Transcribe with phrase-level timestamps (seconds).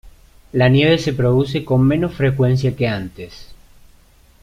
[0.51, 3.49] La nieve se produce con menos frecuencia que antes.